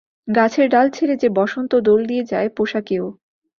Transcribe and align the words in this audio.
গাছের 0.27 0.67
ডাল 0.69 0.87
ছেড়ে 0.89 1.15
যে 1.15 1.27
বসন্ত 1.29 1.71
দোল 1.79 2.01
দিয়ে 2.05 2.23
যায় 2.23 2.49
পোশাকেও। 2.57 3.05